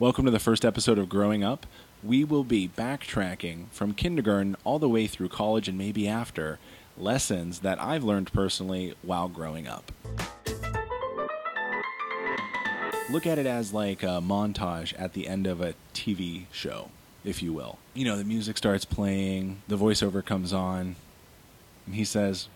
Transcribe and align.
Welcome 0.00 0.26
to 0.26 0.30
the 0.30 0.38
first 0.38 0.64
episode 0.64 0.96
of 0.96 1.08
Growing 1.08 1.42
Up. 1.42 1.66
We 2.04 2.22
will 2.22 2.44
be 2.44 2.68
backtracking 2.68 3.68
from 3.72 3.94
kindergarten 3.94 4.54
all 4.62 4.78
the 4.78 4.88
way 4.88 5.08
through 5.08 5.30
college 5.30 5.66
and 5.66 5.76
maybe 5.76 6.06
after 6.06 6.60
lessons 6.96 7.58
that 7.60 7.82
I've 7.82 8.04
learned 8.04 8.32
personally 8.32 8.94
while 9.02 9.26
growing 9.26 9.66
up. 9.66 9.90
Look 13.10 13.26
at 13.26 13.40
it 13.40 13.46
as 13.46 13.72
like 13.72 14.04
a 14.04 14.22
montage 14.22 14.94
at 14.96 15.14
the 15.14 15.26
end 15.26 15.48
of 15.48 15.60
a 15.60 15.74
TV 15.94 16.44
show, 16.52 16.92
if 17.24 17.42
you 17.42 17.52
will. 17.52 17.78
You 17.92 18.04
know, 18.04 18.16
the 18.16 18.22
music 18.22 18.56
starts 18.56 18.84
playing, 18.84 19.62
the 19.66 19.76
voiceover 19.76 20.24
comes 20.24 20.52
on, 20.52 20.94
and 21.86 21.96
he 21.96 22.04
says, 22.04 22.46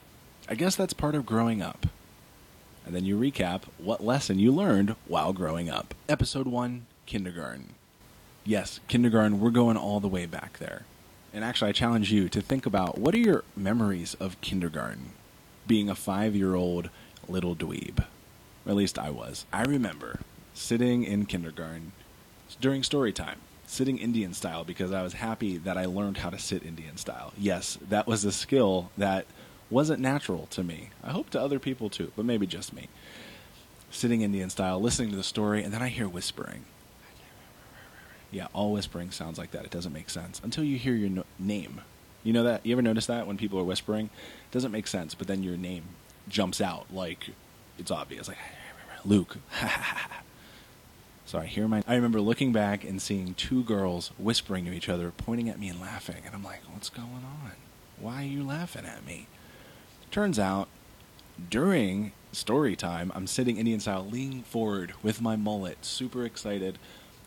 I 0.48 0.54
guess 0.54 0.76
that's 0.76 0.92
part 0.92 1.16
of 1.16 1.26
growing 1.26 1.60
up. 1.60 1.88
And 2.86 2.94
then 2.94 3.04
you 3.04 3.18
recap 3.18 3.62
what 3.78 4.04
lesson 4.04 4.38
you 4.38 4.52
learned 4.52 4.94
while 5.08 5.32
growing 5.32 5.68
up. 5.68 5.92
Episode 6.08 6.46
1 6.46 6.86
Kindergarten. 7.06 7.74
Yes, 8.44 8.80
kindergarten, 8.88 9.40
we're 9.40 9.50
going 9.50 9.76
all 9.76 10.00
the 10.00 10.08
way 10.08 10.26
back 10.26 10.58
there. 10.58 10.84
And 11.32 11.44
actually, 11.44 11.70
I 11.70 11.72
challenge 11.72 12.12
you 12.12 12.28
to 12.28 12.40
think 12.40 12.66
about 12.66 12.98
what 12.98 13.14
are 13.14 13.18
your 13.18 13.44
memories 13.56 14.14
of 14.14 14.40
kindergarten? 14.40 15.12
Being 15.66 15.88
a 15.88 15.94
five 15.94 16.34
year 16.34 16.54
old 16.54 16.90
little 17.28 17.56
dweeb. 17.56 18.00
Or 18.00 18.70
at 18.70 18.76
least 18.76 18.98
I 18.98 19.10
was. 19.10 19.46
I 19.52 19.62
remember 19.62 20.20
sitting 20.54 21.04
in 21.04 21.26
kindergarten 21.26 21.92
during 22.60 22.82
story 22.82 23.12
time, 23.12 23.38
sitting 23.66 23.96
Indian 23.98 24.34
style 24.34 24.64
because 24.64 24.92
I 24.92 25.02
was 25.02 25.14
happy 25.14 25.56
that 25.58 25.78
I 25.78 25.86
learned 25.86 26.18
how 26.18 26.30
to 26.30 26.38
sit 26.38 26.64
Indian 26.64 26.96
style. 26.96 27.32
Yes, 27.38 27.78
that 27.88 28.06
was 28.06 28.24
a 28.24 28.32
skill 28.32 28.90
that 28.98 29.26
wasn't 29.70 30.00
natural 30.00 30.46
to 30.50 30.62
me. 30.62 30.90
I 31.02 31.10
hope 31.12 31.30
to 31.30 31.40
other 31.40 31.58
people 31.58 31.88
too, 31.88 32.12
but 32.14 32.24
maybe 32.26 32.46
just 32.46 32.74
me. 32.74 32.88
Sitting 33.90 34.20
Indian 34.20 34.50
style, 34.50 34.80
listening 34.80 35.10
to 35.10 35.16
the 35.16 35.22
story, 35.22 35.62
and 35.62 35.72
then 35.72 35.82
I 35.82 35.88
hear 35.88 36.08
whispering. 36.08 36.64
Yeah, 38.32 38.48
all 38.54 38.72
whispering 38.72 39.10
sounds 39.10 39.38
like 39.38 39.50
that. 39.52 39.64
It 39.64 39.70
doesn't 39.70 39.92
make 39.92 40.10
sense 40.10 40.40
until 40.42 40.64
you 40.64 40.78
hear 40.78 40.94
your 40.94 41.10
no- 41.10 41.24
name. 41.38 41.82
You 42.24 42.32
know 42.32 42.42
that? 42.44 42.64
You 42.64 42.72
ever 42.72 42.82
notice 42.82 43.06
that 43.06 43.26
when 43.26 43.36
people 43.36 43.58
are 43.58 43.64
whispering? 43.64 44.06
It 44.06 44.52
doesn't 44.52 44.72
make 44.72 44.86
sense, 44.86 45.14
but 45.14 45.26
then 45.26 45.42
your 45.42 45.56
name 45.56 45.84
jumps 46.28 46.60
out 46.60 46.86
like 46.92 47.30
it's 47.78 47.90
obvious. 47.90 48.28
Like, 48.28 48.38
Luke. 49.04 49.36
so 51.26 51.38
I 51.38 51.46
hear 51.46 51.68
my. 51.68 51.82
I 51.86 51.94
remember 51.94 52.20
looking 52.20 52.52
back 52.52 52.84
and 52.84 53.02
seeing 53.02 53.34
two 53.34 53.62
girls 53.64 54.12
whispering 54.18 54.64
to 54.64 54.72
each 54.72 54.88
other, 54.88 55.12
pointing 55.16 55.48
at 55.48 55.58
me 55.58 55.68
and 55.68 55.80
laughing. 55.80 56.22
And 56.24 56.34
I'm 56.34 56.44
like, 56.44 56.60
what's 56.72 56.88
going 56.88 57.08
on? 57.10 57.52
Why 58.00 58.22
are 58.22 58.26
you 58.26 58.44
laughing 58.44 58.86
at 58.86 59.04
me? 59.04 59.26
Turns 60.10 60.38
out, 60.38 60.68
during 61.50 62.12
story 62.32 62.76
time, 62.76 63.12
I'm 63.14 63.26
sitting 63.26 63.58
Indian 63.58 63.80
style, 63.80 64.06
leaning 64.08 64.42
forward 64.42 64.94
with 65.02 65.20
my 65.20 65.36
mullet, 65.36 65.84
super 65.84 66.24
excited, 66.24 66.78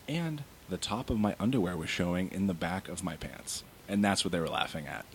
and 0.08 0.42
the 0.68 0.76
top 0.76 1.10
of 1.10 1.18
my 1.18 1.34
underwear 1.38 1.76
was 1.76 1.88
showing 1.88 2.30
in 2.32 2.46
the 2.46 2.54
back 2.54 2.88
of 2.88 3.04
my 3.04 3.16
pants. 3.16 3.62
And 3.88 4.04
that's 4.04 4.24
what 4.24 4.32
they 4.32 4.40
were 4.40 4.48
laughing 4.48 4.86
at. 4.86 5.06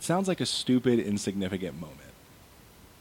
Sounds 0.00 0.28
like 0.28 0.40
a 0.40 0.46
stupid, 0.46 1.00
insignificant 1.00 1.80
moment. 1.80 2.00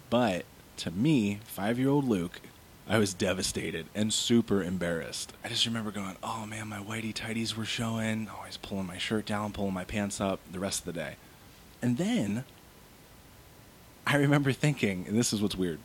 But 0.10 0.46
to 0.78 0.92
me, 0.92 1.40
five 1.46 1.78
year 1.78 1.90
old 1.90 2.06
Luke, 2.08 2.40
I 2.88 2.98
was 2.98 3.14
devastated 3.14 3.86
and 3.94 4.12
super 4.12 4.64
embarrassed. 4.64 5.34
I 5.44 5.50
just 5.50 5.66
remember 5.66 5.92
going, 5.92 6.18
oh 6.24 6.46
man, 6.46 6.68
my 6.68 6.80
whitey 6.80 7.14
tighties 7.14 7.56
were 7.56 7.66
showing. 7.66 8.30
Always 8.36 8.58
pulling 8.58 8.88
my 8.88 8.98
shirt 8.98 9.26
down, 9.26 9.54
pulling 9.54 9.74
my 9.74 9.86
pants 9.86 10.20
up 10.20 10.40
the 10.52 10.60
rest 10.60 10.80
of 10.80 10.86
the 10.86 10.94
day. 10.94 11.16
And 11.82 11.98
then 11.98 12.44
I 14.06 14.18
remember 14.18 14.52
thinking, 14.52 15.06
and 15.08 15.18
this 15.18 15.34
is 15.34 15.42
what's 15.42 15.56
weird. 15.56 15.80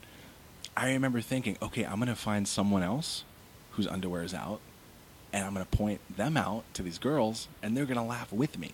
I 0.77 0.93
remember 0.93 1.21
thinking, 1.21 1.57
okay, 1.61 1.85
I'm 1.85 1.97
going 1.97 2.09
to 2.09 2.15
find 2.15 2.47
someone 2.47 2.83
else 2.83 3.25
whose 3.79 3.87
underwear 3.87 4.25
is 4.25 4.35
out, 4.35 4.59
and 5.33 5.47
I'm 5.47 5.55
going 5.55 5.65
to 5.65 5.77
point 5.77 6.01
them 6.17 6.37
out 6.37 6.65
to 6.75 6.83
these 6.83 6.99
girls, 6.99 7.47
and 7.63 7.77
they're 7.77 7.87
going 7.87 7.97
to 7.97 8.03
laugh 8.03 8.33
with 8.33 8.59
me. 8.59 8.73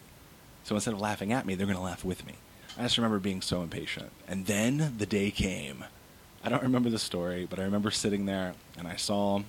So 0.65 0.75
instead 0.75 0.95
of 0.95 1.01
laughing 1.01 1.31
at 1.31 1.45
me, 1.45 1.55
they're 1.55 1.67
going 1.67 1.77
to 1.77 1.85
laugh 1.85 2.07
with 2.07 2.27
me. 2.27 2.37
I 2.79 2.85
just 2.85 2.97
remember 2.97 3.19
being 3.19 3.43
so 3.43 3.61
impatient. 3.61 4.11
And 4.27 4.47
then 4.47 4.95
the 4.97 5.05
day 5.05 5.31
came. 5.31 5.85
I 6.43 6.49
don't 6.49 6.63
remember 6.63 6.89
the 6.89 6.99
story, 6.99 7.47
but 7.49 7.59
I 7.59 7.65
remember 7.65 7.91
sitting 7.91 8.25
there 8.25 8.55
and 8.79 8.89
I 8.89 8.97
saw 8.97 9.43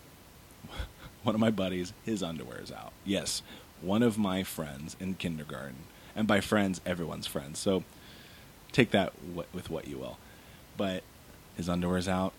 one 1.23 1.35
of 1.35 1.39
my 1.39 1.51
buddies, 1.51 1.94
his 2.03 2.21
underwear 2.21 2.59
is 2.61 2.71
out. 2.71 2.91
Yes, 3.05 3.41
one 3.81 4.03
of 4.03 4.17
my 4.17 4.44
friends 4.44 4.97
in 4.99 5.13
kindergarten. 5.15 5.85
And 6.17 6.27
by 6.27 6.41
friends, 6.41 6.81
everyone's 6.85 7.27
friends. 7.27 7.59
So 7.59 7.85
take 8.73 8.91
that 8.91 9.13
with 9.53 9.69
what 9.69 9.88
you 9.88 9.97
will. 9.97 10.17
But 10.75 11.03
his 11.55 11.69
underwear's 11.69 12.09
out. 12.09 12.33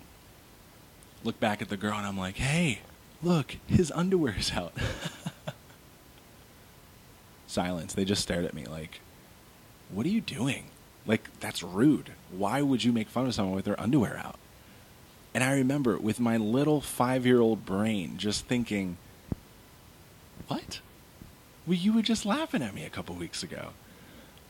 Look 1.23 1.39
back 1.39 1.63
at 1.63 1.69
the 1.69 1.77
girl 1.77 1.97
and 1.97 2.05
I'm 2.05 2.17
like, 2.17 2.37
hey, 2.37 2.81
look, 3.23 3.57
his 3.67 3.91
underwear's 3.91 4.51
out. 4.53 4.73
Silence. 7.47 7.93
They 7.93 8.05
just 8.05 8.21
stared 8.21 8.45
at 8.45 8.53
me 8.53 8.65
like, 8.65 9.01
what 9.89 10.05
are 10.05 10.09
you 10.09 10.21
doing? 10.21 10.65
Like, 11.05 11.39
that's 11.39 11.63
rude. 11.63 12.11
Why 12.31 12.61
would 12.61 12.83
you 12.83 12.91
make 12.91 13.07
fun 13.07 13.25
of 13.25 13.33
someone 13.33 13.55
with 13.55 13.65
their 13.65 13.79
underwear 13.79 14.17
out? 14.17 14.35
And 15.33 15.43
I 15.43 15.53
remember 15.53 15.97
with 15.97 16.19
my 16.19 16.37
little 16.37 16.81
five 16.81 17.25
year 17.25 17.39
old 17.39 17.65
brain 17.65 18.17
just 18.17 18.45
thinking, 18.45 18.97
what? 20.47 20.81
Well, 21.65 21.77
you 21.77 21.93
were 21.93 22.01
just 22.01 22.25
laughing 22.25 22.61
at 22.61 22.73
me 22.73 22.83
a 22.83 22.89
couple 22.89 23.15
weeks 23.15 23.43
ago. 23.43 23.69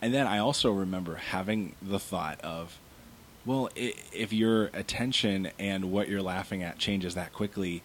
And 0.02 0.14
then 0.14 0.28
I 0.28 0.38
also 0.38 0.72
remember 0.72 1.16
having 1.16 1.76
the 1.82 2.00
thought 2.00 2.40
of, 2.42 2.80
well, 3.46 3.70
if 3.76 4.32
your 4.32 4.66
attention 4.74 5.50
and 5.58 5.92
what 5.92 6.08
you're 6.08 6.22
laughing 6.22 6.62
at 6.62 6.78
changes 6.78 7.16
that 7.16 7.34
quickly, 7.34 7.82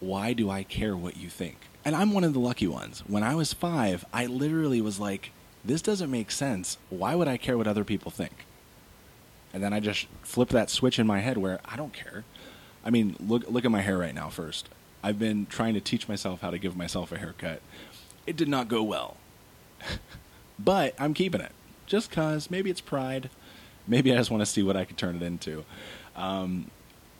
why 0.00 0.32
do 0.32 0.50
I 0.50 0.62
care 0.62 0.96
what 0.96 1.16
you 1.16 1.28
think? 1.28 1.56
And 1.84 1.94
I'm 1.94 2.12
one 2.12 2.24
of 2.24 2.32
the 2.32 2.40
lucky 2.40 2.66
ones. 2.66 3.02
When 3.06 3.22
I 3.22 3.34
was 3.34 3.52
five, 3.52 4.04
I 4.12 4.26
literally 4.26 4.80
was 4.80 4.98
like, 4.98 5.32
this 5.64 5.82
doesn't 5.82 6.10
make 6.10 6.30
sense. 6.30 6.78
Why 6.88 7.14
would 7.14 7.28
I 7.28 7.36
care 7.36 7.56
what 7.56 7.66
other 7.66 7.84
people 7.84 8.10
think? 8.10 8.46
And 9.52 9.62
then 9.62 9.72
I 9.72 9.80
just 9.80 10.06
flipped 10.22 10.52
that 10.52 10.70
switch 10.70 10.98
in 10.98 11.06
my 11.06 11.20
head 11.20 11.36
where 11.38 11.60
I 11.64 11.76
don't 11.76 11.92
care. 11.92 12.24
I 12.84 12.90
mean, 12.90 13.16
look 13.20 13.48
look 13.48 13.64
at 13.64 13.70
my 13.70 13.80
hair 13.80 13.98
right 13.98 14.14
now 14.14 14.28
first. 14.30 14.68
I've 15.02 15.18
been 15.18 15.46
trying 15.46 15.74
to 15.74 15.80
teach 15.80 16.08
myself 16.08 16.40
how 16.40 16.50
to 16.50 16.58
give 16.58 16.76
myself 16.76 17.12
a 17.12 17.18
haircut. 17.18 17.60
It 18.26 18.36
did 18.36 18.48
not 18.48 18.68
go 18.68 18.82
well. 18.82 19.16
but 20.58 20.94
I'm 20.98 21.14
keeping 21.14 21.40
it. 21.40 21.52
Just 21.86 22.10
cuz 22.10 22.50
maybe 22.50 22.70
it's 22.70 22.80
pride. 22.80 23.28
Maybe 23.86 24.12
I 24.12 24.16
just 24.16 24.30
want 24.30 24.42
to 24.42 24.46
see 24.46 24.62
what 24.62 24.76
I 24.76 24.84
could 24.84 24.96
turn 24.96 25.16
it 25.16 25.22
into. 25.22 25.64
Um, 26.14 26.70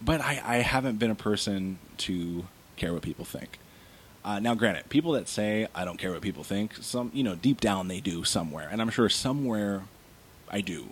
but 0.00 0.20
I, 0.20 0.40
I 0.44 0.56
haven't 0.58 0.98
been 0.98 1.10
a 1.10 1.16
person 1.16 1.78
to 1.98 2.44
care 2.80 2.92
what 2.92 3.02
people 3.02 3.24
think. 3.24 3.58
Uh, 4.24 4.38
now, 4.40 4.54
granted, 4.54 4.88
people 4.88 5.12
that 5.12 5.28
say 5.28 5.68
I 5.74 5.84
don't 5.84 5.96
care 5.96 6.10
what 6.12 6.20
people 6.20 6.42
think, 6.44 6.74
some 6.80 7.10
you 7.14 7.22
know 7.22 7.34
deep 7.34 7.60
down 7.60 7.88
they 7.88 8.00
do 8.00 8.24
somewhere, 8.24 8.68
and 8.70 8.82
I'm 8.82 8.90
sure 8.90 9.08
somewhere 9.08 9.82
I 10.48 10.60
do. 10.60 10.88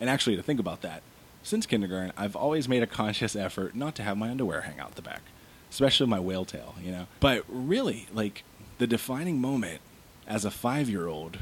And 0.00 0.08
actually, 0.08 0.36
to 0.36 0.42
think 0.42 0.60
about 0.60 0.80
that, 0.82 1.02
since 1.42 1.66
kindergarten, 1.66 2.12
I've 2.16 2.36
always 2.36 2.68
made 2.68 2.82
a 2.82 2.86
conscious 2.86 3.36
effort 3.36 3.74
not 3.74 3.94
to 3.96 4.02
have 4.02 4.16
my 4.16 4.30
underwear 4.30 4.62
hang 4.62 4.78
out 4.78 4.94
the 4.94 5.02
back, 5.02 5.22
especially 5.70 6.06
my 6.06 6.20
whale 6.20 6.44
tail, 6.44 6.74
you 6.82 6.90
know. 6.90 7.06
But 7.18 7.44
really, 7.48 8.06
like 8.14 8.44
the 8.78 8.86
defining 8.86 9.40
moment 9.40 9.80
as 10.26 10.44
a 10.44 10.50
five-year-old, 10.50 11.38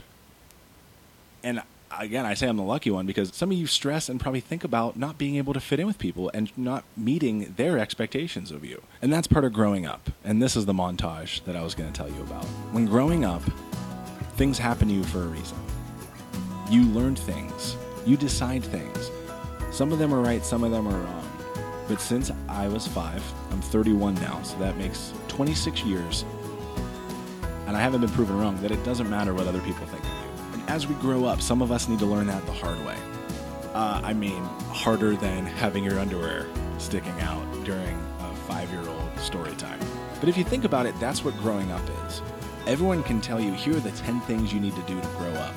and 1.44 1.62
again, 1.96 2.26
I 2.26 2.34
say 2.34 2.48
I'm 2.48 2.56
the 2.56 2.62
lucky 2.62 2.90
one 2.90 3.06
because 3.06 3.34
some 3.34 3.50
of 3.50 3.56
you 3.56 3.66
stress 3.66 4.08
and 4.08 4.20
probably 4.20 4.40
think 4.40 4.64
about 4.64 4.96
not 4.96 5.18
being 5.18 5.36
able 5.36 5.54
to 5.54 5.60
fit 5.60 5.80
in 5.80 5.86
with 5.86 5.98
people 5.98 6.30
and 6.34 6.56
not 6.56 6.84
meeting 6.96 7.54
their 7.56 7.78
expectations 7.78 8.50
of 8.50 8.64
you. 8.64 8.82
And 9.00 9.12
that's 9.12 9.26
part 9.26 9.44
of 9.44 9.52
growing 9.52 9.86
up. 9.86 10.10
And 10.24 10.42
this 10.42 10.56
is 10.56 10.66
the 10.66 10.72
montage 10.72 11.44
that 11.44 11.56
I 11.56 11.62
was 11.62 11.74
going 11.74 11.90
to 11.90 11.96
tell 11.96 12.08
you 12.08 12.20
about. 12.22 12.44
When 12.72 12.86
growing 12.86 13.24
up, 13.24 13.42
things 14.36 14.58
happen 14.58 14.88
to 14.88 14.94
you 14.94 15.04
for 15.04 15.22
a 15.22 15.26
reason. 15.26 15.58
You 16.70 16.82
learn 16.84 17.16
things, 17.16 17.76
you 18.06 18.16
decide 18.16 18.62
things. 18.62 19.10
Some 19.70 19.92
of 19.92 19.98
them 19.98 20.12
are 20.12 20.20
right, 20.20 20.44
some 20.44 20.64
of 20.64 20.70
them 20.70 20.86
are 20.86 20.98
wrong. 20.98 21.24
But 21.88 22.00
since 22.00 22.30
I 22.48 22.68
was 22.68 22.86
five, 22.86 23.22
I'm 23.50 23.62
31 23.62 24.14
now, 24.16 24.42
so 24.42 24.58
that 24.58 24.76
makes 24.76 25.12
26 25.28 25.82
years. 25.84 26.24
And 27.66 27.76
I 27.76 27.80
haven't 27.80 28.02
been 28.02 28.10
proven 28.10 28.38
wrong 28.38 28.60
that 28.60 28.70
it 28.70 28.82
doesn't 28.84 29.08
matter 29.08 29.32
what 29.32 29.46
other 29.46 29.60
people 29.60 29.86
think 29.86 30.04
as 30.68 30.86
we 30.86 30.94
grow 30.96 31.24
up, 31.24 31.40
some 31.40 31.62
of 31.62 31.72
us 31.72 31.88
need 31.88 31.98
to 31.98 32.06
learn 32.06 32.26
that 32.26 32.44
the 32.44 32.52
hard 32.52 32.78
way. 32.84 32.96
Uh, 33.72 34.00
I 34.04 34.12
mean, 34.12 34.42
harder 34.70 35.16
than 35.16 35.46
having 35.46 35.82
your 35.82 35.98
underwear 35.98 36.46
sticking 36.76 37.18
out 37.20 37.42
during 37.64 37.98
a 38.20 38.34
five 38.46 38.70
year 38.70 38.86
old 38.86 39.18
story 39.18 39.54
time. 39.56 39.80
But 40.20 40.28
if 40.28 40.36
you 40.36 40.44
think 40.44 40.64
about 40.64 40.84
it, 40.86 40.98
that's 41.00 41.24
what 41.24 41.36
growing 41.38 41.72
up 41.72 41.82
is. 42.06 42.22
Everyone 42.66 43.02
can 43.02 43.20
tell 43.20 43.40
you, 43.40 43.52
here 43.52 43.76
are 43.76 43.80
the 43.80 43.92
10 43.92 44.20
things 44.22 44.52
you 44.52 44.60
need 44.60 44.76
to 44.76 44.82
do 44.82 45.00
to 45.00 45.06
grow 45.16 45.32
up. 45.32 45.54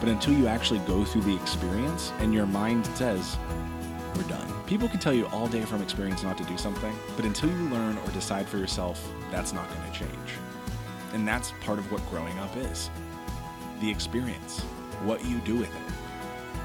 But 0.00 0.08
until 0.08 0.34
you 0.34 0.48
actually 0.48 0.80
go 0.80 1.04
through 1.04 1.22
the 1.22 1.36
experience 1.36 2.12
and 2.18 2.34
your 2.34 2.46
mind 2.46 2.86
says, 2.96 3.36
we're 4.16 4.22
done. 4.24 4.52
People 4.66 4.88
can 4.88 4.98
tell 4.98 5.12
you 5.12 5.26
all 5.26 5.46
day 5.46 5.62
from 5.62 5.82
experience 5.82 6.24
not 6.24 6.36
to 6.38 6.44
do 6.44 6.58
something, 6.58 6.94
but 7.16 7.24
until 7.24 7.48
you 7.48 7.68
learn 7.68 7.96
or 7.98 8.10
decide 8.10 8.48
for 8.48 8.58
yourself, 8.58 9.08
that's 9.30 9.52
not 9.52 9.68
going 9.68 9.92
to 9.92 9.98
change. 9.98 10.30
And 11.12 11.26
that's 11.26 11.52
part 11.60 11.78
of 11.78 11.90
what 11.92 12.08
growing 12.10 12.36
up 12.40 12.56
is 12.56 12.90
the 13.80 13.90
experience, 13.90 14.60
what 15.04 15.24
you 15.24 15.38
do 15.38 15.56
with 15.56 15.68
it. 15.68 15.92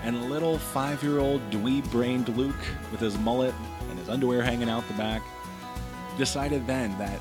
And 0.04 0.30
little 0.30 0.58
five 0.58 1.02
year 1.02 1.20
old 1.20 1.42
dweeb 1.50 1.90
brained 1.92 2.30
Luke 2.36 2.56
with 2.92 3.00
his 3.00 3.18
mullet 3.20 3.54
and 3.90 3.98
his 3.98 4.10
underwear 4.10 4.42
hanging 4.42 4.70
out 4.70 4.88
the 4.88 4.94
back, 4.96 5.22
decided 6.18 6.68
then 6.68 6.98
that 6.98 7.20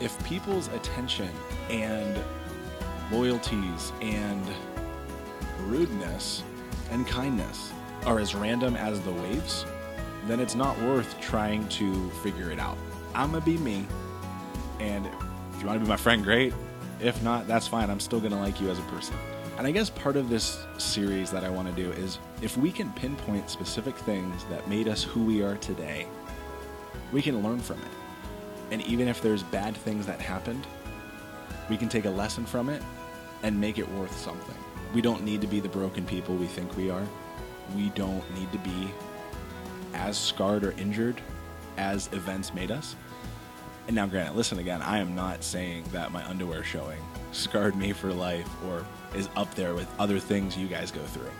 if 0.00 0.22
people's 0.24 0.68
attention 0.68 1.30
and 1.70 2.18
loyalties 3.10 3.92
and 4.00 4.44
rudeness 5.66 6.42
and 6.90 7.06
kindness 7.06 7.72
are 8.04 8.18
as 8.18 8.34
random 8.34 8.76
as 8.76 9.00
the 9.00 9.12
waves, 9.12 9.64
then 10.26 10.40
it's 10.40 10.54
not 10.54 10.78
worth 10.82 11.18
trying 11.20 11.66
to 11.68 12.10
figure 12.22 12.50
it 12.50 12.58
out. 12.58 12.76
I'm 13.14 13.32
gonna 13.32 13.44
be 13.44 13.58
me, 13.58 13.86
and 14.80 15.06
if 15.06 15.60
you 15.60 15.66
want 15.66 15.78
to 15.78 15.84
be 15.84 15.88
my 15.88 15.96
friend, 15.96 16.22
great. 16.22 16.52
If 17.00 17.22
not, 17.22 17.46
that's 17.46 17.68
fine. 17.68 17.90
I'm 17.90 18.00
still 18.00 18.20
gonna 18.20 18.40
like 18.40 18.60
you 18.60 18.70
as 18.70 18.78
a 18.78 18.82
person. 18.82 19.16
And 19.58 19.66
I 19.66 19.70
guess 19.70 19.88
part 19.88 20.16
of 20.16 20.28
this 20.28 20.64
series 20.76 21.30
that 21.30 21.44
I 21.44 21.48
want 21.48 21.68
to 21.68 21.82
do 21.82 21.90
is 21.92 22.18
if 22.42 22.56
we 22.58 22.70
can 22.70 22.92
pinpoint 22.92 23.48
specific 23.48 23.96
things 23.96 24.44
that 24.50 24.68
made 24.68 24.86
us 24.86 25.02
who 25.02 25.24
we 25.24 25.42
are 25.42 25.56
today, 25.56 26.06
we 27.12 27.22
can 27.22 27.42
learn 27.42 27.60
from 27.60 27.78
it. 27.78 27.88
And 28.70 28.82
even 28.82 29.08
if 29.08 29.22
there's 29.22 29.42
bad 29.42 29.74
things 29.76 30.04
that 30.06 30.20
happened, 30.20 30.66
we 31.70 31.76
can 31.76 31.88
take 31.88 32.04
a 32.04 32.10
lesson 32.10 32.44
from 32.44 32.68
it 32.68 32.82
and 33.42 33.58
make 33.58 33.78
it 33.78 33.90
worth 33.92 34.16
something. 34.18 34.54
We 34.92 35.00
don't 35.00 35.24
need 35.24 35.40
to 35.40 35.46
be 35.46 35.60
the 35.60 35.68
broken 35.68 36.04
people 36.04 36.34
we 36.34 36.46
think 36.46 36.76
we 36.76 36.90
are. 36.90 37.06
We 37.74 37.90
don't 37.90 38.24
need 38.34 38.52
to 38.52 38.58
be 38.58 38.90
as 39.94 40.18
scarred 40.18 40.64
or 40.64 40.72
injured 40.72 41.20
as 41.76 42.08
events 42.12 42.52
made 42.54 42.70
us. 42.70 42.94
And 43.86 43.94
now, 43.94 44.06
granted, 44.06 44.34
listen 44.36 44.58
again, 44.58 44.82
I 44.82 44.98
am 44.98 45.14
not 45.14 45.44
saying 45.44 45.84
that 45.92 46.12
my 46.12 46.26
underwear 46.28 46.64
showing 46.64 47.00
scarred 47.32 47.76
me 47.76 47.92
for 47.92 48.12
life 48.12 48.48
or 48.66 48.84
is 49.14 49.28
up 49.36 49.54
there 49.54 49.74
with 49.74 49.88
other 49.98 50.18
things 50.18 50.56
you 50.56 50.66
guys 50.66 50.90
go 50.90 51.02
through. 51.02 51.30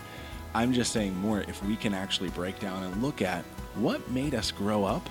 I'm 0.55 0.73
just 0.73 0.93
saying 0.93 1.17
more 1.17 1.41
if 1.41 1.63
we 1.65 1.77
can 1.77 1.93
actually 1.93 2.31
break 2.31 2.59
down 2.61 2.83
and 2.85 3.03
look 3.03 3.21
at 3.21 3.45
what 3.75 4.09
made 4.11 4.35
us 4.35 4.51
grow 4.51 4.85
up, 4.85 5.07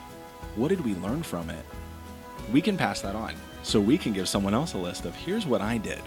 what 0.55 0.69
did 0.69 0.83
we 0.83 0.95
learn 0.95 1.23
from 1.23 1.49
it, 1.49 1.65
we 2.51 2.61
can 2.61 2.77
pass 2.77 3.01
that 3.01 3.15
on. 3.15 3.33
So 3.63 3.81
we 3.81 3.97
can 3.97 4.13
give 4.13 4.29
someone 4.29 4.53
else 4.53 4.73
a 4.73 4.77
list 4.77 5.05
of 5.05 5.15
here's 5.15 5.45
what 5.45 5.61
I 5.61 5.77
did. 5.77 6.01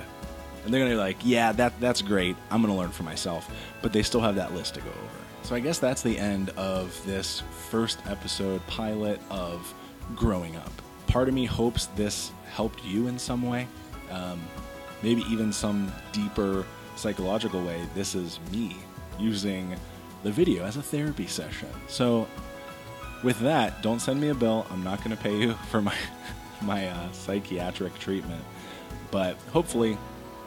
And 0.64 0.72
they're 0.72 0.80
gonna 0.80 0.94
be 0.94 0.96
like, 0.96 1.18
yeah, 1.22 1.52
that 1.52 1.78
that's 1.80 2.02
great. 2.02 2.36
I'm 2.50 2.62
gonna 2.62 2.76
learn 2.76 2.90
for 2.90 3.02
myself. 3.02 3.50
But 3.82 3.92
they 3.92 4.02
still 4.02 4.20
have 4.20 4.36
that 4.36 4.54
list 4.54 4.74
to 4.74 4.80
go 4.80 4.90
over. 4.90 5.24
So 5.42 5.54
I 5.54 5.60
guess 5.60 5.78
that's 5.78 6.02
the 6.02 6.18
end 6.18 6.50
of 6.50 7.00
this 7.06 7.42
first 7.70 7.98
episode 8.06 8.66
pilot 8.66 9.20
of 9.30 9.72
growing 10.14 10.56
up. 10.56 10.72
Part 11.08 11.28
of 11.28 11.34
me 11.34 11.44
hopes 11.44 11.86
this 11.96 12.30
helped 12.50 12.84
you 12.84 13.08
in 13.08 13.18
some 13.18 13.42
way. 13.42 13.66
Um, 14.10 14.40
maybe 15.02 15.22
even 15.22 15.52
some 15.52 15.92
deeper 16.12 16.64
psychological 16.96 17.62
way. 17.64 17.80
This 17.94 18.14
is 18.14 18.38
me 18.52 18.76
using 19.18 19.76
the 20.22 20.30
video 20.30 20.64
as 20.64 20.76
a 20.76 20.82
therapy 20.82 21.26
session. 21.26 21.68
So 21.86 22.26
with 23.22 23.38
that, 23.40 23.82
don't 23.82 24.00
send 24.00 24.20
me 24.20 24.28
a 24.28 24.34
bill. 24.34 24.66
I'm 24.70 24.84
not 24.84 24.98
going 24.98 25.16
to 25.16 25.22
pay 25.22 25.36
you 25.36 25.54
for 25.70 25.80
my 25.80 25.94
my 26.62 26.88
uh, 26.88 27.12
psychiatric 27.12 27.96
treatment, 27.98 28.42
but 29.10 29.36
hopefully 29.52 29.94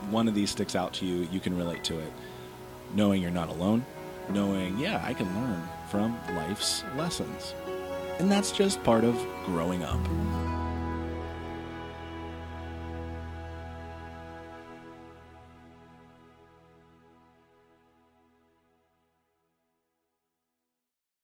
one 0.09 0.27
of 0.27 0.35
these 0.35 0.49
sticks 0.49 0.75
out 0.75 0.93
to 0.93 1.05
you. 1.05 1.27
You 1.31 1.39
can 1.39 1.57
relate 1.57 1.83
to 1.85 1.99
it, 1.99 2.11
knowing 2.93 3.21
you're 3.21 3.31
not 3.31 3.49
alone, 3.49 3.85
knowing 4.29 4.77
yeah, 4.77 5.01
I 5.05 5.13
can 5.13 5.27
learn 5.35 5.63
from 5.89 6.17
life's 6.35 6.83
lessons, 6.97 7.55
and 8.19 8.29
that's 8.29 8.51
just 8.51 8.83
part 8.83 9.03
of 9.03 9.15
growing 9.45 9.83
up. 9.83 9.99